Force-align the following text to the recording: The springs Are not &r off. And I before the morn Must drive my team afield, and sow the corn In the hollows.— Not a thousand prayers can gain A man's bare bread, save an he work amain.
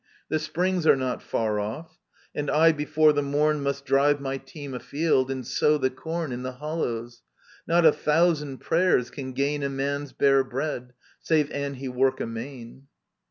The 0.29 0.39
springs 0.39 0.87
Are 0.87 0.95
not 0.95 1.21
&r 1.31 1.59
off. 1.59 1.99
And 2.33 2.49
I 2.49 2.71
before 2.71 3.13
the 3.13 3.21
morn 3.21 3.61
Must 3.61 3.85
drive 3.85 4.19
my 4.19 4.39
team 4.39 4.73
afield, 4.73 5.29
and 5.29 5.45
sow 5.45 5.77
the 5.77 5.91
corn 5.91 6.31
In 6.31 6.41
the 6.41 6.53
hollows.— 6.53 7.21
Not 7.67 7.85
a 7.85 7.91
thousand 7.91 8.57
prayers 8.61 9.11
can 9.11 9.33
gain 9.33 9.61
A 9.61 9.69
man's 9.69 10.11
bare 10.11 10.43
bread, 10.43 10.93
save 11.19 11.51
an 11.51 11.75
he 11.75 11.87
work 11.87 12.19
amain. 12.19 12.87